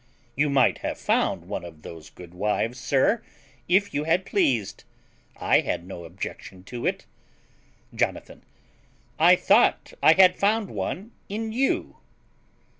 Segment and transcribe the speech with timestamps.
[0.35, 3.21] You might have found one of those good wives, sir,
[3.67, 4.83] if you had pleased;
[5.39, 7.05] I had no objection to it.
[7.93, 8.41] Jonathan.
[9.19, 11.97] I thought I had found one in you.